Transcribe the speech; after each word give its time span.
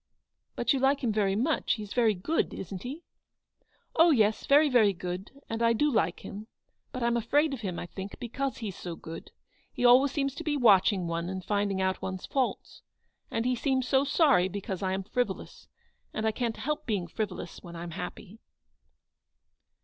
"But 0.55 0.73
you 0.73 0.79
like 0.79 1.01
him 1.03 1.11
very 1.11 1.35
much. 1.35 1.73
He's 1.73 1.93
very 1.93 2.15
good, 2.15 2.55
isn't 2.55 2.81
he?"" 2.81 3.03
Oh, 3.95 4.09
yes, 4.09 4.47
very, 4.47 4.67
very 4.67 4.93
good, 4.93 5.29
and 5.47 5.61
I 5.61 5.73
do 5.73 5.91
like 5.91 6.21
him. 6.21 6.47
But 6.91 7.03
Fm 7.03 7.15
afraid 7.19 7.53
of 7.53 7.61
him, 7.61 7.77
I 7.77 7.85
think, 7.85 8.17
because 8.17 8.57
he's 8.57 8.75
so 8.75 8.95
HAZLEW00D. 8.95 9.03
257 9.05 9.13
good. 9.13 9.31
He 9.75 9.85
always 9.85 10.11
seems 10.11 10.33
to 10.33 10.43
be 10.43 10.57
watching 10.57 11.05
one 11.05 11.29
and 11.29 11.45
finding 11.45 11.83
out 11.83 12.01
one's 12.01 12.25
faults. 12.25 12.81
And 13.29 13.45
he 13.45 13.53
seems 13.55 13.87
so 13.87 14.03
sorry 14.03 14.47
because 14.47 14.81
I'm 14.81 15.03
frivolous, 15.03 15.67
and 16.15 16.25
I 16.25 16.31
can't 16.31 16.57
help 16.57 16.87
being 16.87 17.05
frivolous 17.05 17.61
when 17.61 17.75
I'm 17.75 17.91
happy." 17.91 18.39